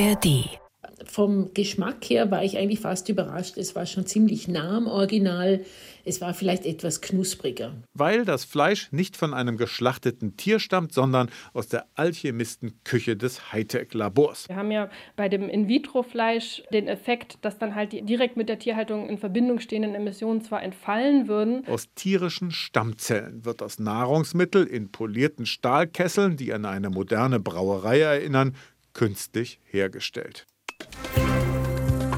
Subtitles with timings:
[0.00, 0.60] ARD
[1.04, 3.56] vom Geschmack her war ich eigentlich fast überrascht.
[3.56, 5.64] Es war schon ziemlich nah am Original.
[6.04, 7.74] Es war vielleicht etwas knuspriger.
[7.94, 14.48] Weil das Fleisch nicht von einem geschlachteten Tier stammt, sondern aus der Alchemistenküche des Hightech-Labors.
[14.48, 18.58] Wir haben ja bei dem In-vitro-Fleisch den Effekt, dass dann halt die direkt mit der
[18.58, 21.66] Tierhaltung in Verbindung stehenden Emissionen zwar entfallen würden.
[21.66, 28.54] Aus tierischen Stammzellen wird das Nahrungsmittel in polierten Stahlkesseln, die an eine moderne Brauerei erinnern,
[28.92, 30.46] künstlich hergestellt.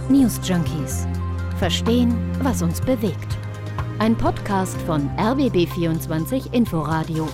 [0.08, 1.06] News Junkies.
[1.58, 3.38] Verstehen, was uns bewegt.
[3.98, 7.28] Ein Podcast von RBB24 Inforadio.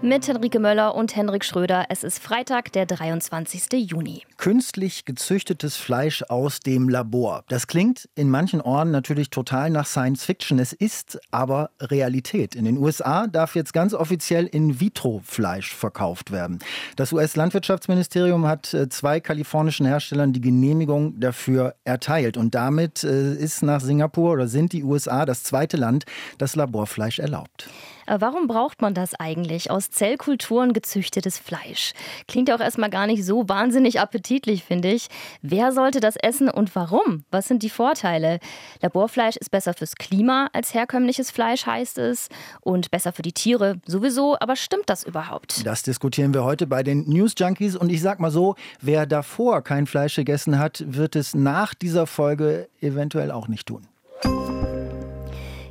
[0.00, 1.86] Mit Henrike Möller und Henrik Schröder.
[1.88, 3.90] Es ist Freitag, der 23.
[3.90, 4.22] Juni.
[4.36, 7.42] Künstlich gezüchtetes Fleisch aus dem Labor.
[7.48, 10.60] Das klingt in manchen Orten natürlich total nach Science Fiction.
[10.60, 12.54] Es ist aber Realität.
[12.54, 16.60] In den USA darf jetzt ganz offiziell In-vitro-Fleisch verkauft werden.
[16.94, 22.36] Das US-Landwirtschaftsministerium hat äh, zwei kalifornischen Herstellern die Genehmigung dafür erteilt.
[22.36, 26.04] Und damit äh, ist nach Singapur oder sind die USA das zweite Land,
[26.38, 27.68] das Laborfleisch erlaubt.
[28.08, 29.70] Äh, warum braucht man das eigentlich?
[29.70, 31.92] Aus Zellkulturen gezüchtetes Fleisch.
[32.26, 35.08] Klingt ja auch erstmal gar nicht so wahnsinnig appetitlich, finde ich.
[35.42, 37.24] Wer sollte das essen und warum?
[37.30, 38.40] Was sind die Vorteile?
[38.80, 42.28] Laborfleisch ist besser fürs Klima als herkömmliches Fleisch, heißt es.
[42.62, 44.38] Und besser für die Tiere sowieso.
[44.40, 45.66] Aber stimmt das überhaupt?
[45.66, 47.76] Das diskutieren wir heute bei den News Junkies.
[47.76, 52.06] Und ich sag mal so, wer davor kein Fleisch gegessen hat, wird es nach dieser
[52.06, 53.86] Folge eventuell auch nicht tun.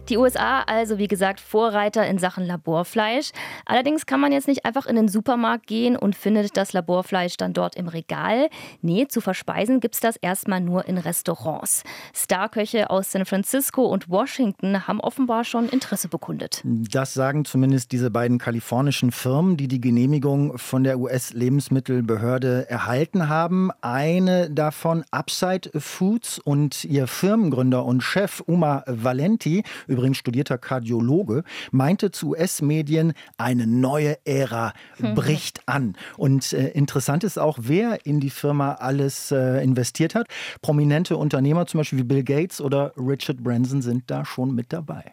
[0.09, 3.31] Die USA also, wie gesagt, Vorreiter in Sachen Laborfleisch.
[3.65, 7.51] Allerdings kann man jetzt nicht einfach in den Supermarkt gehen und findet das Laborfleisch dann
[7.51, 8.47] dort im Regal.
[8.81, 11.83] Nee, zu verspeisen gibt es das erstmal nur in Restaurants.
[12.13, 16.61] Starköche aus San Francisco und Washington haben offenbar schon Interesse bekundet.
[16.63, 23.71] Das sagen zumindest diese beiden kalifornischen Firmen, die die Genehmigung von der US-Lebensmittelbehörde erhalten haben.
[23.81, 29.63] Eine davon Upside Foods und ihr Firmengründer und Chef Uma Valenti
[29.97, 34.73] übrigens studierter Kardiologe, meinte zu US-Medien, eine neue Ära
[35.15, 35.95] bricht an.
[36.17, 40.27] Und äh, interessant ist auch, wer in die Firma alles äh, investiert hat.
[40.61, 45.03] Prominente Unternehmer, zum Beispiel wie Bill Gates oder Richard Branson, sind da schon mit dabei.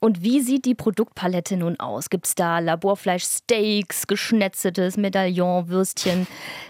[0.00, 2.10] Und wie sieht die Produktpalette nun aus?
[2.10, 6.26] Gibt es da Laborfleisch-Steaks, geschnetzeltes Medaillon, Würstchen?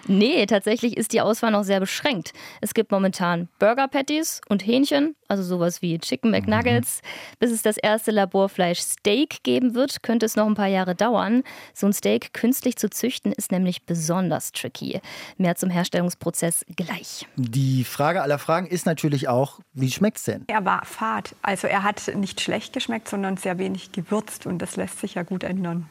[0.06, 2.32] Nee, tatsächlich ist die Auswahl noch sehr beschränkt.
[2.60, 7.36] Es gibt momentan Burger Patties und Hähnchen, also sowas wie Chicken McNuggets, mhm.
[7.40, 11.42] bis es das erste Laborfleisch Steak geben wird, könnte es noch ein paar Jahre dauern.
[11.72, 15.00] So ein Steak künstlich zu züchten ist nämlich besonders tricky.
[15.36, 17.26] Mehr zum Herstellungsprozess gleich.
[17.36, 20.44] Die Frage aller Fragen ist natürlich auch, wie schmeckt es denn?
[20.46, 21.34] Er war fad.
[21.42, 25.24] Also er hat nicht schlecht geschmeckt, sondern sehr wenig gewürzt und das lässt sich ja
[25.24, 25.90] gut ändern.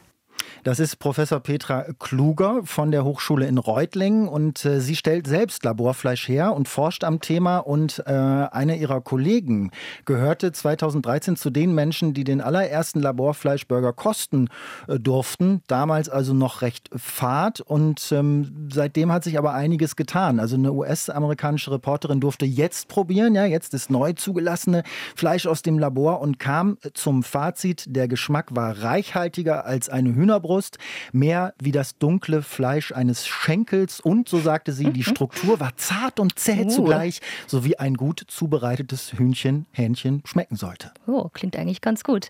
[0.62, 5.64] Das ist Professor Petra Kluger von der Hochschule in Reutlingen und äh, sie stellt selbst
[5.64, 9.70] Laborfleisch her und forscht am Thema und äh, eine ihrer Kollegen
[10.04, 14.48] gehörte 2013 zu den Menschen, die den allerersten Laborfleischburger kosten
[14.88, 20.40] äh, durften, damals also noch recht fad und ähm, seitdem hat sich aber einiges getan.
[20.40, 24.82] Also eine US-amerikanische Reporterin durfte jetzt probieren, ja, jetzt das neu zugelassene
[25.16, 30.43] Fleisch aus dem Labor und kam zum Fazit, der Geschmack war reichhaltiger als eine Hühnerbrust
[30.44, 30.78] Bratwurst,
[31.12, 35.04] mehr wie das dunkle Fleisch eines Schenkels und, so sagte sie, die mhm.
[35.04, 36.68] Struktur war zart und zäh uh.
[36.68, 40.92] zugleich, so wie ein gut zubereitetes Hühnchen, Hähnchen schmecken sollte.
[41.06, 42.28] Oh, klingt eigentlich ganz gut.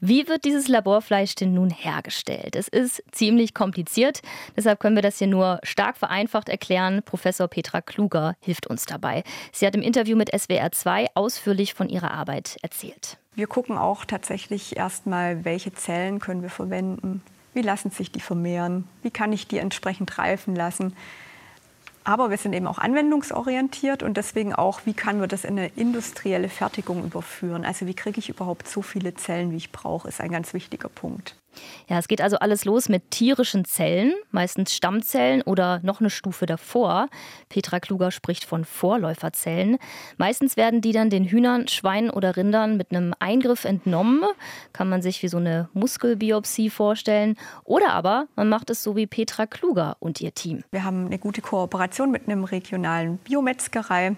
[0.00, 2.56] Wie wird dieses Laborfleisch denn nun hergestellt?
[2.56, 4.22] Es ist ziemlich kompliziert,
[4.56, 7.02] deshalb können wir das hier nur stark vereinfacht erklären.
[7.04, 9.22] Professor Petra Kluger hilft uns dabei.
[9.52, 13.18] Sie hat im Interview mit SWR 2 ausführlich von ihrer Arbeit erzählt.
[13.34, 17.22] Wir gucken auch tatsächlich erstmal, welche Zellen können wir verwenden,
[17.54, 18.88] wie lassen sich die vermehren?
[19.02, 20.96] Wie kann ich die entsprechend reifen lassen?
[22.04, 25.68] Aber wir sind eben auch anwendungsorientiert und deswegen auch, wie kann man das in eine
[25.68, 27.64] industrielle Fertigung überführen?
[27.64, 30.88] Also wie kriege ich überhaupt so viele Zellen, wie ich brauche, ist ein ganz wichtiger
[30.88, 31.36] Punkt.
[31.88, 36.46] Ja, es geht also alles los mit tierischen Zellen, meistens Stammzellen oder noch eine Stufe
[36.46, 37.08] davor.
[37.48, 39.78] Petra Kluger spricht von Vorläuferzellen.
[40.16, 44.22] Meistens werden die dann den Hühnern, Schweinen oder Rindern mit einem Eingriff entnommen.
[44.72, 47.36] Kann man sich wie so eine Muskelbiopsie vorstellen.
[47.64, 50.64] Oder aber man macht es so wie Petra Kluger und ihr Team.
[50.70, 54.16] Wir haben eine gute Kooperation mit einem regionalen Biometzgerei.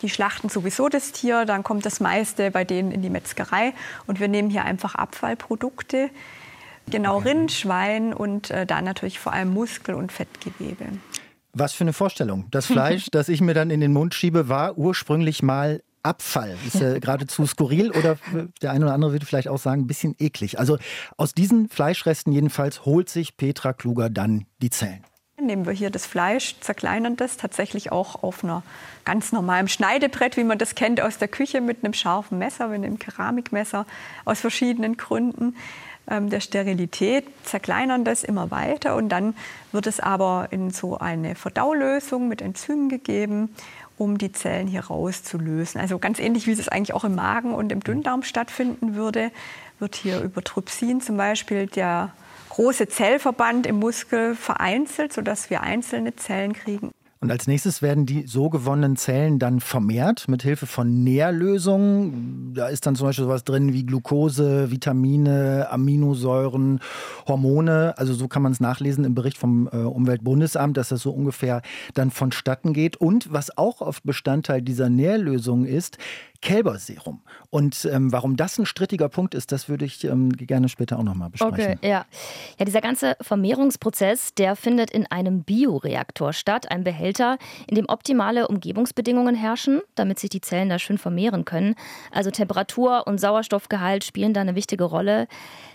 [0.00, 3.72] Die schlachten sowieso das Tier, dann kommt das meiste bei denen in die Metzgerei
[4.06, 6.10] und wir nehmen hier einfach Abfallprodukte,
[6.90, 10.86] Genau, Rind, Schwein und äh, dann natürlich vor allem Muskel- und Fettgewebe.
[11.52, 12.46] Was für eine Vorstellung.
[12.50, 16.56] Das Fleisch, das ich mir dann in den Mund schiebe, war ursprünglich mal Abfall.
[16.66, 18.16] Ist ja geradezu skurril oder
[18.60, 20.58] der eine oder andere würde vielleicht auch sagen, ein bisschen eklig.
[20.58, 20.78] Also
[21.16, 25.04] aus diesen Fleischresten jedenfalls holt sich Petra Kluger dann die Zellen.
[25.40, 28.62] Nehmen wir hier das Fleisch, zerkleinern das tatsächlich auch auf einer
[29.04, 32.84] ganz normalen Schneidebrett, wie man das kennt aus der Küche mit einem scharfen Messer, mit
[32.84, 33.86] einem Keramikmesser
[34.24, 35.56] aus verschiedenen Gründen
[36.06, 39.34] der Sterilität, zerkleinern das immer weiter und dann
[39.70, 43.54] wird es aber in so eine Verdaulösung mit Enzymen gegeben,
[43.98, 45.80] um die Zellen hier rauszulösen.
[45.80, 49.30] Also ganz ähnlich, wie es eigentlich auch im Magen und im Dünndarm stattfinden würde,
[49.78, 52.12] wird hier über Trypsin zum Beispiel der
[52.50, 56.90] große Zellverband im Muskel vereinzelt, sodass wir einzelne Zellen kriegen.
[57.22, 62.52] Und als nächstes werden die so gewonnenen Zellen dann vermehrt mit Hilfe von Nährlösungen.
[62.52, 66.80] Da ist dann zum Beispiel sowas drin wie Glucose, Vitamine, Aminosäuren,
[67.28, 67.94] Hormone.
[67.96, 71.62] Also so kann man es nachlesen im Bericht vom äh, Umweltbundesamt, dass das so ungefähr
[71.94, 72.96] dann vonstatten geht.
[72.96, 75.98] Und was auch oft Bestandteil dieser Nährlösungen ist,
[76.42, 77.22] Kälberserum.
[77.50, 81.02] Und ähm, warum das ein strittiger Punkt ist, das würde ich ähm, gerne später auch
[81.02, 81.78] nochmal besprechen.
[81.78, 82.04] Okay, ja.
[82.58, 88.48] Ja, dieser ganze Vermehrungsprozess, der findet in einem Bioreaktor statt, einem Behälter, in dem optimale
[88.48, 91.76] Umgebungsbedingungen herrschen, damit sich die Zellen da schön vermehren können.
[92.10, 95.28] Also Temperatur und Sauerstoffgehalt spielen da eine wichtige Rolle.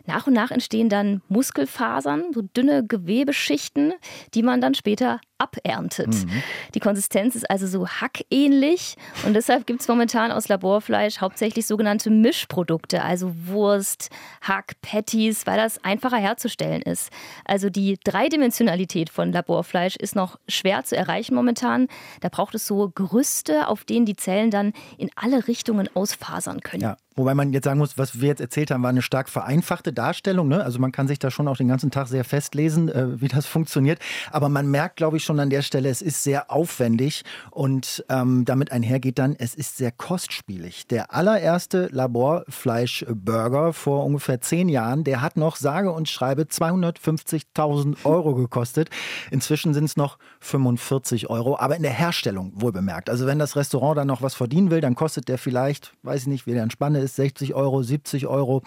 [0.06, 3.94] Nach und nach entstehen dann Muskelfasern, so dünne Gewebeschichten,
[4.34, 6.08] die man dann später aberntet.
[6.08, 6.44] Mhm.
[6.74, 8.96] Die Konsistenz ist also so hackähnlich
[9.26, 14.10] und deshalb gibt es momentan aus Laborfleisch hauptsächlich sogenannte Mischprodukte, also Wurst,
[14.42, 17.12] Hack, Patties, weil das einfacher herzustellen ist.
[17.46, 21.88] Also die Dreidimensionalität von Laborfleisch ist noch schwer zu erreichen momentan.
[22.22, 26.84] Da braucht es so Gerüste, auf denen die Zellen dann in alle Richtungen ausfasern können.
[26.84, 26.98] Ja.
[27.18, 30.48] Wobei man jetzt sagen muss, was wir jetzt erzählt haben, war eine stark vereinfachte Darstellung.
[30.48, 30.64] Ne?
[30.64, 33.46] Also man kann sich da schon auch den ganzen Tag sehr festlesen, äh, wie das
[33.48, 34.00] funktioniert.
[34.32, 38.46] Aber man merkt, glaube ich, schon an der Stelle, es ist sehr aufwendig und ähm,
[38.46, 40.86] damit einhergeht dann, es ist sehr kostspielig.
[40.88, 48.36] Der allererste Laborfleischburger vor ungefähr zehn Jahren, der hat noch sage und schreibe 250.000 Euro
[48.36, 48.92] gekostet.
[49.32, 53.10] Inzwischen sind es noch 45 Euro, aber in der Herstellung wohl bemerkt.
[53.10, 56.28] Also wenn das Restaurant dann noch was verdienen will, dann kostet der vielleicht, weiß ich
[56.28, 56.70] nicht, wie der in
[57.07, 58.62] ist, ist 60 Euro, 70 Euro.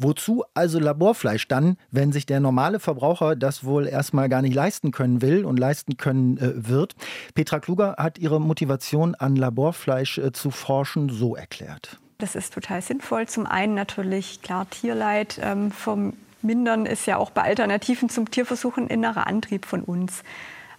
[0.00, 4.92] Wozu also Laborfleisch dann, wenn sich der normale Verbraucher das wohl erstmal gar nicht leisten
[4.92, 6.94] können will und leisten können äh, wird?
[7.34, 11.98] Petra Kluger hat ihre Motivation an Laborfleisch äh, zu forschen so erklärt.
[12.18, 13.26] Das ist total sinnvoll.
[13.26, 18.86] Zum einen natürlich klar Tierleid ähm, vermindern ist ja auch bei Alternativen zum Tierversuch ein
[18.88, 20.22] innerer Antrieb von uns.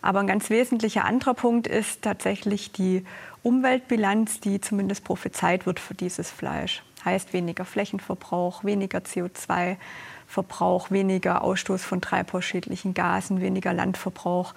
[0.02, 3.06] Aber ein ganz wesentlicher anderer Punkt ist tatsächlich die
[3.44, 6.84] Umweltbilanz, die zumindest prophezeit wird für dieses Fleisch.
[7.06, 14.54] Heißt weniger Flächenverbrauch, weniger CO2-Verbrauch, weniger Ausstoß von treibhausschädlichen Gasen, weniger Landverbrauch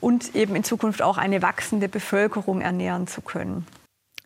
[0.00, 3.66] und eben in Zukunft auch eine wachsende Bevölkerung ernähren zu können.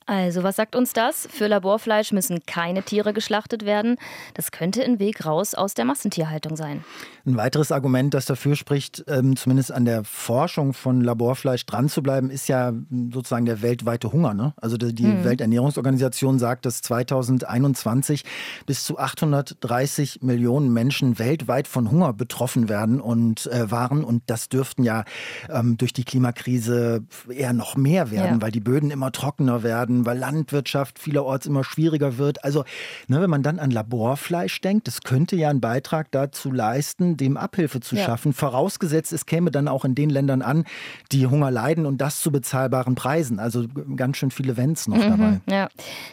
[0.07, 1.27] Also, was sagt uns das?
[1.31, 3.97] Für Laborfleisch müssen keine Tiere geschlachtet werden.
[4.35, 6.85] Das könnte ein Weg raus aus der Massentierhaltung sein.
[7.25, 12.03] Ein weiteres Argument, das dafür spricht, ähm, zumindest an der Forschung von Laborfleisch dran zu
[12.03, 14.35] bleiben, ist ja hm, sozusagen der weltweite Hunger.
[14.35, 14.53] Ne?
[14.59, 15.25] Also die, die hm.
[15.25, 18.25] Welternährungsorganisation sagt, dass 2021
[18.67, 24.05] bis zu 830 Millionen Menschen weltweit von Hunger betroffen werden und äh, waren.
[24.05, 25.05] Und das dürften ja
[25.49, 28.43] ähm, durch die Klimakrise eher noch mehr werden, ja.
[28.43, 32.45] weil die Böden immer trockener werden werden, weil Landwirtschaft vielerorts immer schwieriger wird.
[32.45, 32.65] Also,
[33.07, 37.37] ne, wenn man dann an Laborfleisch denkt, das könnte ja einen Beitrag dazu leisten, dem
[37.37, 38.05] Abhilfe zu ja.
[38.05, 38.33] schaffen.
[38.33, 40.65] Vorausgesetzt, es käme dann auch in den Ländern an,
[41.13, 43.39] die Hunger leiden und das zu bezahlbaren Preisen.
[43.39, 43.67] Also
[43.97, 45.41] ganz schön viele Wenns noch mhm, dabei.
[45.47, 45.69] Ja.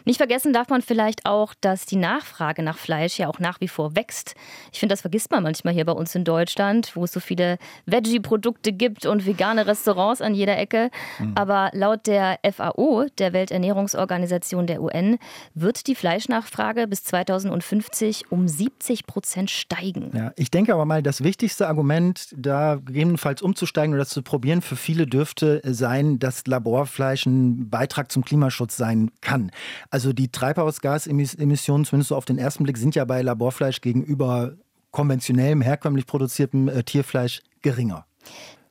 [0.06, 3.68] Nicht vergessen darf man vielleicht auch, dass die Nachfrage nach Fleisch ja auch nach wie
[3.68, 4.36] vor wächst.
[4.72, 7.58] Ich finde, das vergisst man manchmal hier bei uns in Deutschland, wo es so viele
[7.86, 10.90] Veggie-Produkte gibt und vegane Restaurants an jeder Ecke.
[11.20, 11.34] Mhm.
[11.36, 15.18] Aber laut der FAO, der Welternährung Ernährungsorganisation der UN,
[15.54, 20.12] wird die Fleischnachfrage bis 2050 um 70 Prozent steigen.
[20.14, 24.62] Ja, ich denke aber mal, das wichtigste Argument, da gegebenenfalls umzusteigen oder das zu probieren,
[24.62, 29.52] für viele dürfte sein, dass Laborfleisch ein Beitrag zum Klimaschutz sein kann.
[29.90, 34.54] Also die Treibhausgasemissionen, zumindest so auf den ersten Blick, sind ja bei Laborfleisch gegenüber
[34.92, 38.06] konventionellem, herkömmlich produziertem äh, Tierfleisch geringer.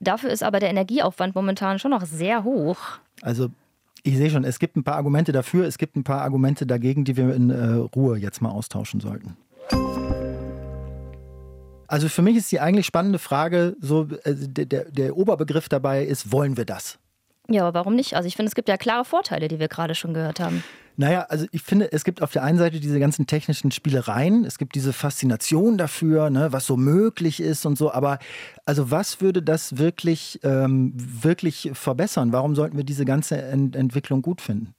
[0.01, 2.79] Dafür ist aber der Energieaufwand momentan schon noch sehr hoch.
[3.23, 3.49] Also
[4.03, 7.05] ich sehe schon, es gibt ein paar Argumente dafür, es gibt ein paar Argumente dagegen,
[7.05, 9.37] die wir in äh, Ruhe jetzt mal austauschen sollten.
[11.91, 16.05] Also für mich ist die eigentlich spannende Frage, so äh, der, der, der Oberbegriff dabei
[16.05, 17.00] ist, wollen wir das?
[17.51, 18.15] Ja, aber warum nicht?
[18.15, 20.63] Also ich finde, es gibt ja klare Vorteile, die wir gerade schon gehört haben.
[20.97, 24.59] Naja, also ich finde, es gibt auf der einen Seite diese ganzen technischen Spielereien, es
[24.59, 28.19] gibt diese Faszination dafür, ne, was so möglich ist und so, aber
[28.67, 32.33] also was würde das wirklich, ähm, wirklich verbessern?
[32.33, 34.75] Warum sollten wir diese ganze Ent Entwicklung gut finden?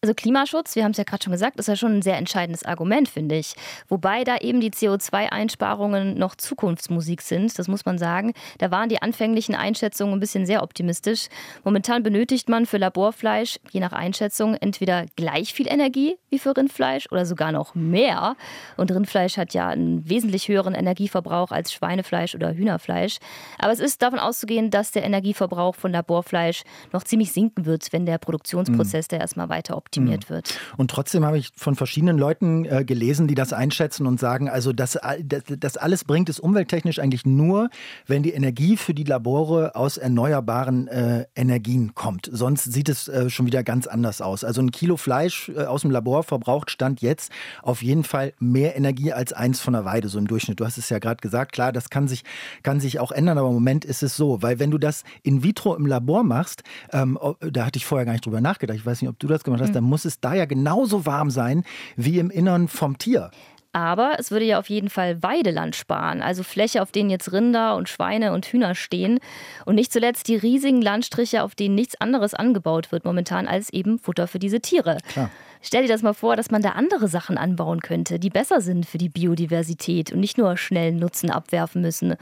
[0.00, 2.64] Also Klimaschutz, wir haben es ja gerade schon gesagt, ist ja schon ein sehr entscheidendes
[2.64, 3.54] Argument, finde ich.
[3.88, 8.32] Wobei da eben die CO2-Einsparungen noch Zukunftsmusik sind, das muss man sagen.
[8.58, 11.26] Da waren die anfänglichen Einschätzungen ein bisschen sehr optimistisch.
[11.64, 17.10] Momentan benötigt man für Laborfleisch, je nach Einschätzung, entweder gleich viel Energie wie für Rindfleisch
[17.10, 18.36] oder sogar noch mehr.
[18.76, 23.18] Und Rindfleisch hat ja einen wesentlich höheren Energieverbrauch als Schweinefleisch oder Hühnerfleisch.
[23.58, 26.62] Aber es ist davon auszugehen, dass der Energieverbrauch von Laborfleisch
[26.92, 29.16] noch ziemlich sinken wird, wenn der Produktionsprozess mhm.
[29.16, 30.34] da erstmal weiter optimiert optimiert mhm.
[30.34, 30.58] wird.
[30.76, 34.72] Und trotzdem habe ich von verschiedenen Leuten äh, gelesen, die das einschätzen und sagen, also
[34.72, 37.70] das, das, das alles bringt es umwelttechnisch eigentlich nur,
[38.06, 42.28] wenn die Energie für die Labore aus erneuerbaren äh, Energien kommt.
[42.30, 44.44] Sonst sieht es äh, schon wieder ganz anders aus.
[44.44, 48.76] Also ein Kilo Fleisch äh, aus dem Labor verbraucht Stand jetzt auf jeden Fall mehr
[48.76, 50.60] Energie als eins von der Weide, so im Durchschnitt.
[50.60, 52.24] Du hast es ja gerade gesagt, klar, das kann sich,
[52.62, 55.42] kann sich auch ändern, aber im Moment ist es so, weil wenn du das in
[55.42, 59.00] vitro im Labor machst, ähm, da hatte ich vorher gar nicht drüber nachgedacht, ich weiß
[59.00, 61.62] nicht, ob du das gemacht hast, dann muss es da ja genauso warm sein
[61.94, 63.30] wie im Innern vom Tier.
[63.72, 67.76] Aber es würde ja auf jeden Fall Weideland sparen, also Fläche, auf denen jetzt Rinder
[67.76, 69.20] und Schweine und Hühner stehen.
[69.66, 74.00] Und nicht zuletzt die riesigen Landstriche, auf denen nichts anderes angebaut wird momentan als eben
[74.00, 74.98] Futter für diese Tiere.
[75.06, 75.30] Klar.
[75.60, 78.84] Stell dir das mal vor, dass man da andere Sachen anbauen könnte, die besser sind
[78.84, 82.16] für die Biodiversität und nicht nur schnell Nutzen abwerfen müssen.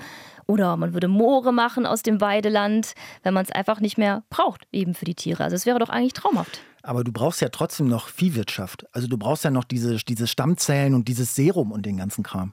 [0.47, 4.67] Oder man würde Moore machen aus dem Weideland, wenn man es einfach nicht mehr braucht,
[4.73, 5.45] eben für die Tiere.
[5.45, 6.61] Also es wäre doch eigentlich traumhaft.
[6.87, 8.87] Aber du brauchst ja trotzdem noch Viehwirtschaft.
[8.93, 12.53] Also du brauchst ja noch diese, diese Stammzellen und dieses Serum und den ganzen Kram.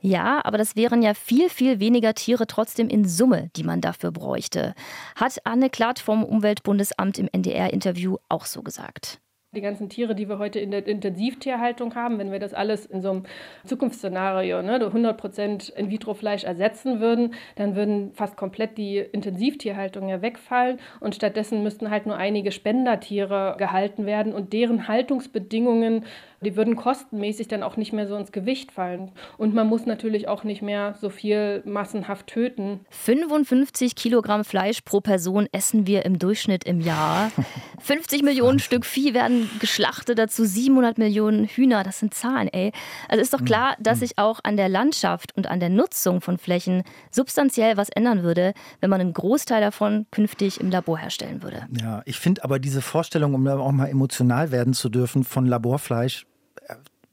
[0.00, 4.12] Ja, aber das wären ja viel, viel weniger Tiere trotzdem in Summe, die man dafür
[4.12, 4.74] bräuchte.
[5.16, 9.20] Hat Anne Klatt vom Umweltbundesamt im NDR-Interview auch so gesagt.
[9.54, 13.00] Die ganzen Tiere, die wir heute in der Intensivtierhaltung haben, wenn wir das alles in
[13.00, 13.22] so einem
[13.64, 20.78] Zukunftsszenario, ne, 100 Prozent In-vitro-Fleisch ersetzen würden, dann würden fast komplett die Intensivtierhaltung ja wegfallen.
[21.00, 26.04] Und stattdessen müssten halt nur einige Spendertiere gehalten werden und deren Haltungsbedingungen
[26.44, 29.10] die würden kostenmäßig dann auch nicht mehr so ins Gewicht fallen.
[29.36, 32.80] Und man muss natürlich auch nicht mehr so viel massenhaft töten.
[32.90, 37.30] 55 Kilogramm Fleisch pro Person essen wir im Durchschnitt im Jahr.
[37.80, 41.82] 50 Millionen Stück Vieh werden geschlachtet, dazu 700 Millionen Hühner.
[41.82, 42.72] Das sind Zahlen, ey.
[43.08, 44.06] Also ist doch hm, klar, dass hm.
[44.06, 48.54] sich auch an der Landschaft und an der Nutzung von Flächen substanziell was ändern würde,
[48.80, 51.66] wenn man einen Großteil davon künftig im Labor herstellen würde.
[51.80, 56.26] Ja, ich finde aber diese Vorstellung, um auch mal emotional werden zu dürfen von Laborfleisch,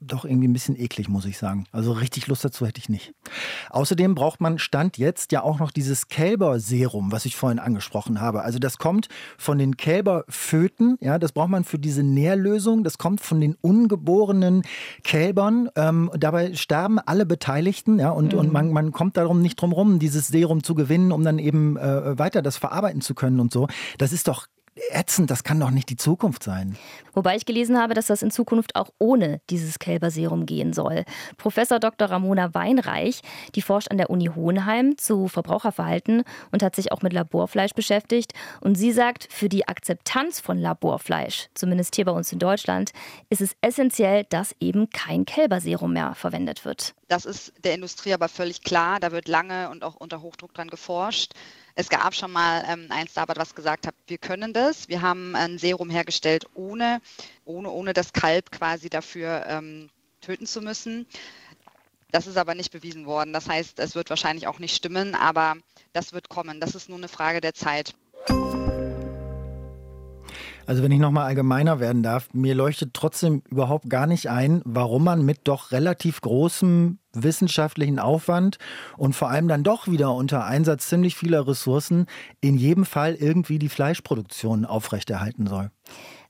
[0.06, 1.66] doch irgendwie ein bisschen eklig, muss ich sagen.
[1.72, 3.14] Also richtig Lust dazu hätte ich nicht.
[3.70, 8.42] Außerdem braucht man Stand jetzt ja auch noch dieses Kälberserum, was ich vorhin angesprochen habe.
[8.42, 12.84] Also das kommt von den Kälberföten, ja, das braucht man für diese Nährlösung.
[12.84, 14.62] Das kommt von den ungeborenen
[15.04, 15.68] Kälbern.
[15.76, 18.38] Ähm, dabei sterben alle Beteiligten, ja, und, mhm.
[18.38, 21.76] und man, man kommt darum nicht drum rum, dieses Serum zu gewinnen, um dann eben
[21.76, 23.68] äh, weiter das verarbeiten zu können und so.
[23.98, 24.46] Das ist doch
[24.90, 26.76] ätzend, das kann doch nicht die Zukunft sein.
[27.12, 31.04] Wobei ich gelesen habe, dass das in Zukunft auch ohne dieses Kälberserum gehen soll.
[31.36, 32.10] Professor Dr.
[32.10, 33.20] Ramona Weinreich,
[33.54, 38.32] die forscht an der Uni Hohenheim zu Verbraucherverhalten und hat sich auch mit Laborfleisch beschäftigt.
[38.60, 42.92] Und sie sagt, für die Akzeptanz von Laborfleisch, zumindest hier bei uns in Deutschland,
[43.28, 46.94] ist es essentiell, dass eben kein Kälberserum mehr verwendet wird.
[47.08, 48.98] Das ist der Industrie aber völlig klar.
[48.98, 51.34] Da wird lange und auch unter Hochdruck dran geforscht.
[51.74, 54.88] Es gab schon mal ähm, ein Startup, was gesagt hat, wir können das.
[54.88, 57.00] Wir haben ein Serum hergestellt, ohne,
[57.44, 59.88] ohne, ohne das Kalb quasi dafür ähm,
[60.20, 61.06] töten zu müssen.
[62.10, 63.32] Das ist aber nicht bewiesen worden.
[63.32, 65.56] Das heißt, es wird wahrscheinlich auch nicht stimmen, aber
[65.94, 66.60] das wird kommen.
[66.60, 67.94] Das ist nur eine Frage der Zeit.
[70.66, 75.04] Also wenn ich nochmal allgemeiner werden darf, mir leuchtet trotzdem überhaupt gar nicht ein, warum
[75.04, 78.58] man mit doch relativ großem wissenschaftlichen Aufwand
[78.96, 82.06] und vor allem dann doch wieder unter Einsatz ziemlich vieler Ressourcen
[82.40, 85.70] in jedem Fall irgendwie die Fleischproduktion aufrechterhalten soll.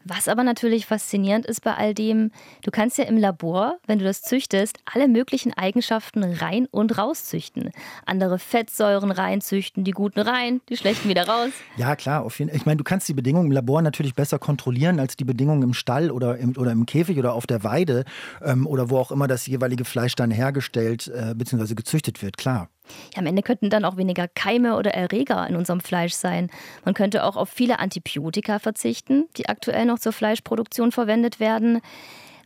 [0.05, 2.31] Was aber natürlich faszinierend ist bei all dem,
[2.65, 7.71] du kannst ja im Labor, wenn du das züchtest, alle möglichen Eigenschaften rein und rauszüchten.
[8.07, 11.51] Andere Fettsäuren reinzüchten, die guten rein, die schlechten wieder raus.
[11.77, 12.25] Ja, klar.
[12.25, 15.25] Auf jeden, ich meine, du kannst die Bedingungen im Labor natürlich besser kontrollieren als die
[15.25, 18.05] Bedingungen im Stall oder im, oder im Käfig oder auf der Weide
[18.43, 21.75] ähm, oder wo auch immer das jeweilige Fleisch dann hergestellt äh, bzw.
[21.75, 22.69] gezüchtet wird, klar.
[23.15, 26.51] Ja, am Ende könnten dann auch weniger Keime oder Erreger in unserem Fleisch sein.
[26.85, 31.81] Man könnte auch auf viele Antibiotika verzichten, die aktuell noch zur Fleischproduktion verwendet werden.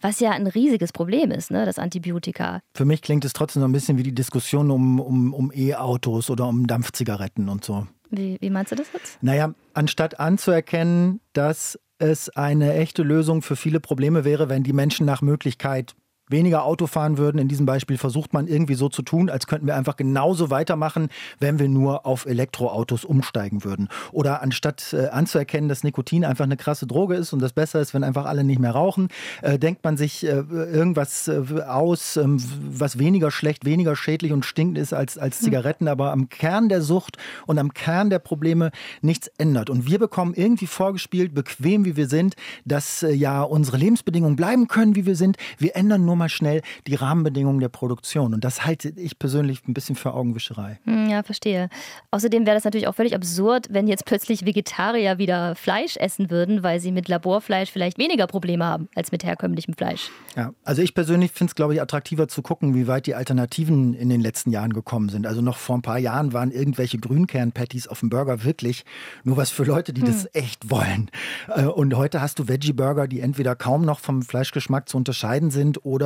[0.03, 2.61] Was ja ein riesiges Problem ist, ne, das Antibiotika.
[2.75, 6.29] Für mich klingt es trotzdem so ein bisschen wie die Diskussion um, um, um E-Autos
[6.29, 7.87] oder um Dampfzigaretten und so.
[8.11, 9.23] Wie, wie meinst du das jetzt?
[9.23, 15.07] Naja, anstatt anzuerkennen, dass es eine echte Lösung für viele Probleme wäre, wenn die Menschen
[15.07, 15.95] nach Möglichkeit
[16.29, 17.39] weniger Auto fahren würden.
[17.39, 21.09] In diesem Beispiel versucht man irgendwie so zu tun, als könnten wir einfach genauso weitermachen,
[21.39, 23.89] wenn wir nur auf Elektroautos umsteigen würden.
[24.13, 27.95] Oder anstatt äh, anzuerkennen, dass Nikotin einfach eine krasse Droge ist und das besser ist,
[27.95, 29.09] wenn einfach alle nicht mehr rauchen,
[29.43, 34.45] äh, denkt man sich äh, irgendwas äh, aus, ähm, was weniger schlecht, weniger schädlich und
[34.45, 38.71] stinkend ist als, als Zigaretten, aber am Kern der Sucht und am Kern der Probleme
[39.01, 39.71] nichts ändert.
[39.71, 44.67] Und wir bekommen irgendwie vorgespielt, bequem wie wir sind, dass äh, ja unsere Lebensbedingungen bleiben
[44.67, 45.37] können, wie wir sind.
[45.59, 48.35] Wir ändern nur mal schnell die Rahmenbedingungen der Produktion.
[48.35, 50.79] Und das halte ich persönlich ein bisschen für Augenwischerei.
[50.85, 51.69] Hm, ja, verstehe.
[52.11, 56.63] Außerdem wäre das natürlich auch völlig absurd, wenn jetzt plötzlich Vegetarier wieder Fleisch essen würden,
[56.63, 60.11] weil sie mit Laborfleisch vielleicht weniger Probleme haben als mit herkömmlichem Fleisch.
[60.37, 63.95] Ja, also ich persönlich finde es, glaube ich, attraktiver zu gucken, wie weit die Alternativen
[63.95, 65.27] in den letzten Jahren gekommen sind.
[65.27, 68.85] Also noch vor ein paar Jahren waren irgendwelche Grünkern-Patties auf dem Burger wirklich
[69.25, 70.09] nur was für Leute, die hm.
[70.09, 71.11] das echt wollen.
[71.49, 75.85] Äh, und heute hast du Veggie-Burger, die entweder kaum noch vom Fleischgeschmack zu unterscheiden sind
[75.85, 76.06] oder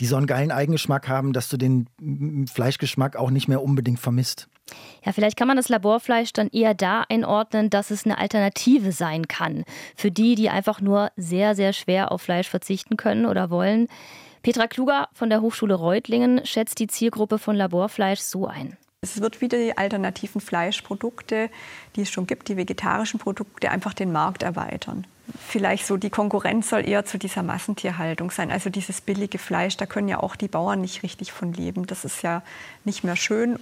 [0.00, 1.88] die so einen geilen Eigengeschmack haben, dass du den
[2.52, 4.48] Fleischgeschmack auch nicht mehr unbedingt vermisst.
[5.04, 9.26] Ja, vielleicht kann man das Laborfleisch dann eher da einordnen, dass es eine Alternative sein
[9.28, 9.64] kann.
[9.96, 13.88] Für die, die einfach nur sehr, sehr schwer auf Fleisch verzichten können oder wollen.
[14.42, 18.76] Petra Kluger von der Hochschule Reutlingen schätzt die Zielgruppe von Laborfleisch so ein.
[19.00, 21.50] Es wird wieder die alternativen Fleischprodukte,
[21.94, 25.06] die es schon gibt, die vegetarischen Produkte, einfach den Markt erweitern.
[25.36, 28.50] Vielleicht so die Konkurrenz soll eher zu dieser Massentierhaltung sein.
[28.50, 31.86] Also dieses billige Fleisch, da können ja auch die Bauern nicht richtig von leben.
[31.86, 32.42] Das ist ja
[32.84, 33.58] nicht mehr schön.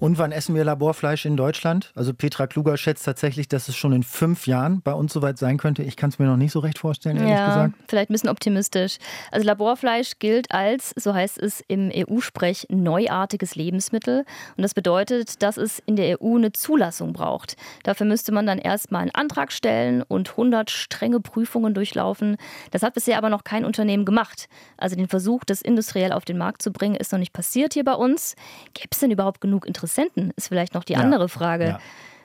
[0.00, 1.90] Und wann essen wir Laborfleisch in Deutschland?
[1.96, 5.56] Also Petra Kluger schätzt tatsächlich, dass es schon in fünf Jahren bei uns soweit sein
[5.58, 5.82] könnte.
[5.82, 7.74] Ich kann es mir noch nicht so recht vorstellen, ehrlich ja, gesagt.
[7.88, 8.98] Vielleicht ein bisschen optimistisch.
[9.32, 14.24] Also Laborfleisch gilt als, so heißt es im EU-Sprech, neuartiges Lebensmittel.
[14.56, 17.56] Und das bedeutet, dass es in der EU eine Zulassung braucht.
[17.82, 22.36] Dafür müsste man dann erstmal einen Antrag stellen und 100 strenge Prüfungen durchlaufen.
[22.70, 24.48] Das hat bisher aber noch kein Unternehmen gemacht.
[24.76, 27.84] Also den Versuch, das industriell auf den Markt zu bringen, ist noch nicht passiert hier
[27.84, 28.36] bei uns.
[28.74, 29.87] Gäbe es denn überhaupt genug Interesse?
[29.88, 30.98] Interessenten, ist vielleicht noch die ja.
[30.98, 31.64] andere Frage.
[31.64, 31.80] Ja.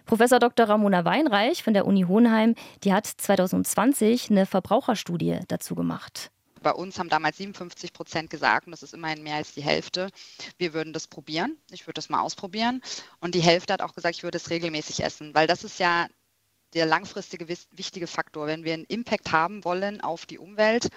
[0.06, 0.68] Professor Dr.
[0.68, 6.30] Ramona Weinreich von der Uni Hohenheim, die hat 2020 eine Verbraucherstudie dazu gemacht.
[6.62, 10.10] Bei uns haben damals 57 Prozent gesagt, und das ist immerhin mehr als die Hälfte,
[10.58, 11.58] wir würden das probieren.
[11.72, 12.82] Ich würde das mal ausprobieren.
[13.22, 16.08] Und die Hälfte hat auch gesagt, ich würde es regelmäßig essen, weil das ist ja
[16.74, 18.48] der langfristige wichtige Faktor.
[18.48, 20.90] Wenn wir einen Impact haben wollen auf die Umwelt,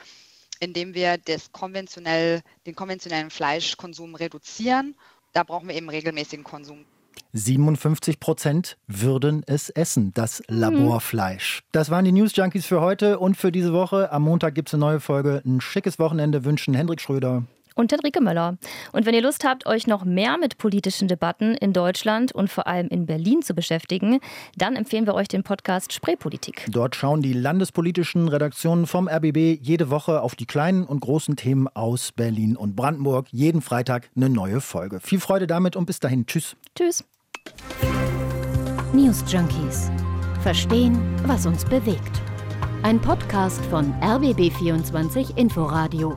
[0.58, 4.96] indem wir das konventionell, den konventionellen Fleischkonsum reduzieren
[5.36, 6.86] da brauchen wir eben regelmäßigen Konsum.
[7.34, 10.56] 57 Prozent würden es essen, das mhm.
[10.56, 11.62] Laborfleisch.
[11.72, 14.10] Das waren die News Junkies für heute und für diese Woche.
[14.12, 15.42] Am Montag gibt es eine neue Folge.
[15.44, 17.44] Ein schickes Wochenende wünschen Hendrik Schröder
[17.76, 18.58] und Henrike Möller.
[18.90, 22.66] Und wenn ihr Lust habt, euch noch mehr mit politischen Debatten in Deutschland und vor
[22.66, 24.18] allem in Berlin zu beschäftigen,
[24.56, 26.66] dann empfehlen wir euch den Podcast Spreepolitik.
[26.70, 31.68] Dort schauen die landespolitischen Redaktionen vom RBB jede Woche auf die kleinen und großen Themen
[31.68, 33.26] aus Berlin und Brandenburg.
[33.30, 34.98] Jeden Freitag eine neue Folge.
[35.00, 36.26] Viel Freude damit und bis dahin.
[36.26, 36.56] Tschüss.
[36.74, 37.04] Tschüss.
[38.92, 39.90] News Junkies.
[40.42, 42.22] Verstehen, was uns bewegt.
[42.82, 46.16] Ein Podcast von RBB24 Inforadio.